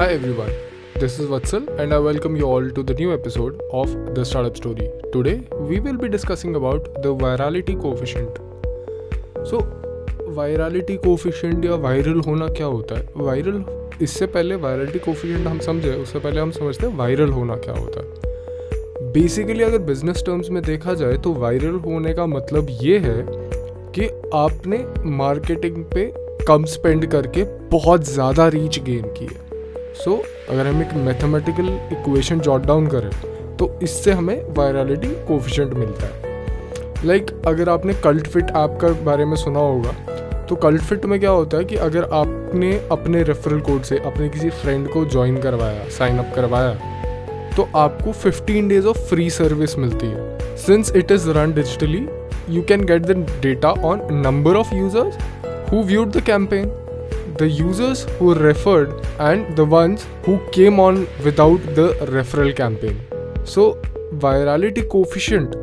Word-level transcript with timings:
Hi 0.00 0.12
everyone, 0.12 0.52
this 0.94 1.18
is 1.18 1.26
Vatsal 1.28 1.64
and 1.78 1.92
I 1.92 1.98
welcome 1.98 2.34
you 2.34 2.44
all 2.44 2.70
to 2.70 2.82
the 2.82 2.94
new 2.94 3.12
episode 3.12 3.60
of 3.70 4.14
The 4.14 4.24
Startup 4.24 4.56
Story. 4.56 4.88
Today 5.12 5.42
we 5.52 5.78
will 5.78 5.98
be 5.98 6.08
discussing 6.08 6.54
about 6.54 7.02
the 7.02 7.14
virality 7.14 7.74
coefficient. 7.78 8.38
So 9.44 9.58
virality 10.38 10.96
coefficient 11.02 11.64
या 11.64 11.74
viral 11.82 12.20
होना 12.26 12.48
क्या 12.60 12.66
होता 12.66 12.98
है 12.98 13.08
viral 13.16 13.64
इससे 14.02 14.26
पहले 14.38 14.54
virality 14.62 14.98
coefficient 14.98 15.46
हम 15.46 15.58
समझे 15.68 15.92
उससे 15.96 16.18
पहले 16.18 16.40
हम 16.40 16.50
समझते 16.50 16.86
हैं 16.86 16.96
वायरल 16.98 17.32
होना 17.32 17.56
क्या 17.66 17.74
होता 17.78 18.00
है 18.00 19.12
बेसिकली 19.12 19.62
अगर 19.62 19.84
बिज़नेस 19.92 20.22
टर्म्स 20.26 20.50
में 20.50 20.62
देखा 20.62 20.94
जाए 21.02 21.18
तो 21.18 21.32
वायरल 21.44 21.76
होने 21.84 22.14
का 22.14 22.26
मतलब 22.28 22.70
ये 22.80 22.98
है 23.08 23.18
कि 23.92 24.08
आपने 24.38 24.84
मार्केटिंग 25.18 25.84
पे 25.94 26.10
कम 26.48 26.64
स्पेंड 26.70 27.06
करके 27.10 27.44
बहुत 27.70 28.08
ज़्यादा 28.08 28.48
रीच 28.48 28.78
गेन 28.82 29.12
की 29.18 29.26
है 29.26 29.49
सो 29.94 30.10
so, 30.10 30.50
अगर 30.50 30.66
हम 30.66 30.82
एक 30.82 30.94
मैथमेटिकल 30.94 31.68
इक्वेशन 31.92 32.40
जॉट 32.40 32.66
डाउन 32.66 32.86
करें 32.86 33.10
तो 33.56 33.78
इससे 33.82 34.12
हमें 34.12 34.54
वायरलिटी 34.54 35.08
कोफिशेंट 35.08 35.74
मिलता 35.74 36.06
है। 36.06 36.28
लाइक 37.04 37.26
like, 37.26 37.46
अगर 37.46 37.68
आपने 37.68 37.94
कल्ट 37.94 38.26
फिट 38.26 38.44
ऐप 38.44 38.78
का 38.80 38.88
बारे 39.04 39.24
में 39.24 39.36
सुना 39.36 39.60
होगा 39.60 39.92
तो 40.46 40.56
कल्ट 40.56 40.82
फिट 40.82 41.04
में 41.04 41.20
क्या 41.20 41.30
होता 41.30 41.56
है 41.56 41.64
कि 41.64 41.76
अगर 41.76 42.04
आपने 42.04 42.88
अपने 42.92 43.22
रेफरल 43.22 43.60
कोड 43.60 43.82
से 43.82 43.98
अपने 43.98 44.28
किसी 44.28 44.50
फ्रेंड 44.50 44.88
को 44.88 45.04
ज्वाइन 45.04 45.40
करवाया 45.40 45.88
साइन 45.88 46.18
अप 46.18 46.32
करवाया 46.34 46.72
तो 47.56 47.68
आपको 47.76 48.12
15 48.12 48.68
डेज़ 48.68 48.86
ऑफ़ 48.86 48.98
फ्री 48.98 49.30
सर्विस 49.30 49.78
मिलती 49.78 50.06
है। 50.06 50.56
Since 50.56 50.92
it 50.96 51.10
is 51.10 51.28
run 51.30 51.52
digitally 51.52 52.08
you 52.50 52.62
can 52.62 52.84
get 52.84 53.02
the 53.02 53.26
data 53.42 53.70
on 53.70 54.00
number 54.12 54.56
of 54.56 54.74
users 54.74 55.18
who 55.72 55.82
viewed 55.82 56.10
the 56.10 56.22
campaign, 56.22 56.66
the 57.39 57.47
users 57.47 58.05
who 58.19 58.33
referred, 58.33 58.93
and 59.19 59.55
the 59.55 59.65
ones 59.65 60.07
who 60.23 60.39
came 60.51 60.79
on 60.79 61.07
without 61.23 61.59
the 61.75 61.93
referral 62.15 62.55
campaign. 62.55 62.99
So, 63.43 63.77
virality 64.25 64.83
coefficient 64.95 65.55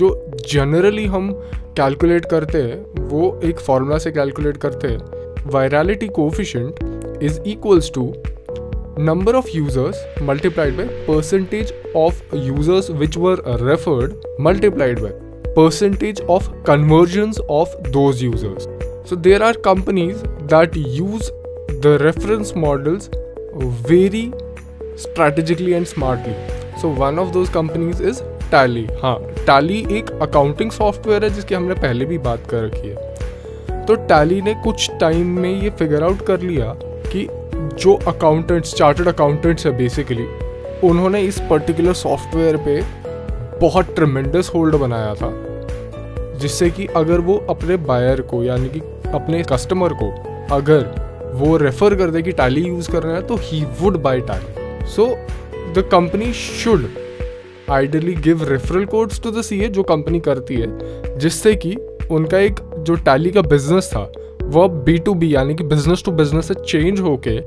जो 0.00 0.08
generally 0.50 1.06
हम 1.06 1.30
calculate 1.76 2.24
करते 2.24 2.62
हैं 2.62 3.08
वो 3.08 3.40
एक 3.44 3.58
formula 3.60 3.98
से 3.98 4.12
calculate 4.12 4.56
करते 4.56 4.88
हैं 4.88 4.98
virality 5.52 6.08
coefficient 6.08 7.22
is 7.22 7.40
equals 7.46 7.90
to 7.94 8.12
number 9.08 9.32
of 9.38 9.46
users 9.56 10.00
multiplied 10.30 10.76
by 10.78 10.84
percentage 11.06 11.70
of 12.00 12.18
users 12.48 12.90
which 13.02 13.16
were 13.16 13.36
referred 13.62 14.26
multiplied 14.48 15.00
by 15.04 15.12
percentage 15.54 16.20
of 16.36 16.50
conversions 16.66 17.40
of 17.60 17.78
those 17.94 18.22
users 18.26 18.68
So 19.10 19.16
there 19.16 19.42
are 19.42 19.54
companies 19.54 20.22
that 20.47 20.75
use 20.75 21.31
the 21.81 21.97
reference 21.99 22.53
models 22.55 23.09
very 23.89 24.31
strategically 24.95 25.73
and 25.73 25.87
smartly. 25.87 26.35
So, 26.77 26.89
one 26.89 27.19
of 27.19 27.33
those 27.33 27.49
companies 27.49 27.99
is 27.99 28.21
Tally. 28.51 28.85
हाँ 29.01 29.17
Tally 29.45 29.79
एक 29.91 30.09
accounting 30.21 30.71
software 30.71 31.23
है 31.23 31.29
जिसकी 31.29 31.55
हमने 31.55 31.73
पहले 31.73 32.05
भी 32.05 32.17
बात 32.17 32.47
कर 32.49 32.63
रखी 32.63 32.87
है 32.87 33.85
तो 33.85 33.95
Tally 33.95 34.41
ने 34.43 34.53
कुछ 34.63 34.89
टाइम 34.99 35.27
में 35.39 35.61
ये 35.61 35.69
फिगर 35.69 36.03
आउट 36.03 36.25
कर 36.25 36.41
लिया 36.41 36.75
कि 37.11 37.27
जो 37.55 37.93
अकाउंटेंट्स 38.07 38.73
चार्टर्ड 38.73 39.07
अकाउंटेंट्स 39.07 39.65
है 39.65 39.77
बेसिकली 39.77 40.27
उन्होंने 40.83 41.21
इस 41.21 41.39
पर्टिकुलर 41.49 41.93
सॉफ्टवेयर 41.93 42.57
पे 42.57 42.81
बहुत 43.59 43.95
ट्रमेंडस 43.95 44.51
होल्ड 44.55 44.75
बनाया 44.75 45.13
था, 45.15 45.29
जिससे 46.37 46.69
कि 46.69 46.85
अगर 46.85 47.19
वो 47.19 47.37
अपने 47.49 47.77
बायर 47.77 48.21
को, 48.21 48.43
यानी 48.43 48.69
कि 48.69 48.79
अपने 49.13 49.43
कस्टमर 49.43 49.93
को 49.93 50.11
अगर 50.51 51.31
वो 51.33 51.55
रेफर 51.57 51.95
कर 51.95 52.09
दे 52.09 52.21
कि 52.21 52.31
टैली 52.31 52.61
यूज़ 52.61 52.91
कर 52.91 53.03
रहे 53.03 53.13
हैं 53.13 53.25
तो 53.27 53.35
he 53.39 53.63
would 53.81 53.97
buy 54.01 54.21
Tally 54.21 54.85
so 54.87 55.05
the 55.73 55.87
company 55.91 56.31
should 56.33 56.87
ideally 57.71 58.13
give 58.15 58.43
referral 58.49 58.85
codes 58.85 59.21
to 59.21 59.31
the 59.31 59.41
C 59.41 59.67
जो 59.67 59.83
कंपनी 59.83 60.19
करती 60.19 60.55
है, 60.55 61.17
जिससे 61.17 61.55
कि 61.55 61.75
उनका 62.11 62.39
एक 62.39 62.59
जो 62.79 62.95
टैली 62.95 63.31
का 63.31 63.41
बिज़नेस 63.41 63.89
था, 63.93 64.11
वो 64.43 64.67
बी 64.69 64.97
टू 64.97 65.13
बी 65.13 65.33
यानी 65.35 65.55
कि 65.55 65.63
बिज़नेस 65.63 66.03
टू 66.05 66.11
बिज़नेस 66.11 66.47
से 66.47 66.53
चेंज 66.53 66.99
होके 66.99 67.39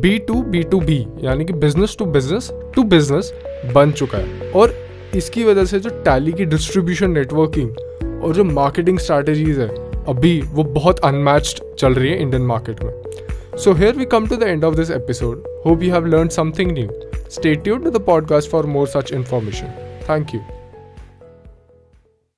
B 0.00 0.18
to 0.18 0.42
B 0.42 0.62
to 0.62 0.80
B 0.80 1.06
यानी 1.22 1.44
कि 1.44 1.52
business 1.52 1.96
to 1.98 2.04
business 2.06 2.50
to 2.74 2.82
business 2.82 3.32
बन 3.74 3.92
चुका 3.92 4.18
है। 4.18 4.50
और 4.52 4.74
इसकी 5.16 5.44
वजह 5.44 5.64
से 5.64 5.80
जो 5.80 5.90
टैली 6.04 6.32
की 6.32 6.44
डिस्ट्रीब्यूशन 6.44 7.10
नेटवर्किंग 7.10 8.22
और 8.24 8.34
जो 8.34 8.44
मार्केटिंग 8.44 8.98
स्ट्रैटेजीज 8.98 9.58
है 9.58 9.68
अभी 10.08 10.40
वो 10.40 10.64
बहुत 10.64 10.98
अनमैच्ड 10.98 11.76
चल 11.76 11.94
रही 11.94 12.10
है 12.10 12.20
इंडियन 12.20 12.42
मार्केट 12.42 12.82
में। 12.84 12.92
So 13.56 13.72
here 13.72 13.94
we 13.94 14.04
come 14.04 14.26
to 14.26 14.36
the 14.36 14.42
end 14.42 14.64
of 14.64 14.74
this 14.74 14.90
episode 14.90 15.44
hope 15.66 15.82
you 15.82 15.92
have 15.92 16.06
learn 16.06 16.28
something 16.28 16.72
new 16.72 16.88
stay 17.30 17.54
tune 17.54 17.80
to 17.80 17.90
the 17.90 18.00
podcast 18.00 18.50
for 18.50 18.66
more 18.66 18.86
such 18.86 19.12
information 19.12 19.98
thank 20.10 20.34
you 20.34 20.40